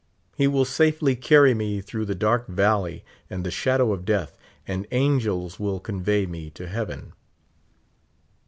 He 0.35 0.47
will 0.47 0.65
safely 0.65 1.15
caiT)^ 1.15 1.55
me 1.55 1.79
through 1.79 2.05
the 2.05 2.15
dark 2.15 2.47
valley 2.47 3.05
and 3.29 3.43
the 3.45 3.51
shadow 3.51 3.93
of 3.93 4.03
death, 4.03 4.35
and 4.67 4.87
angels 4.89 5.59
will 5.59 5.79
convey 5.79 6.25
me 6.25 6.49
to 6.55 6.67
heaven. 6.67 7.13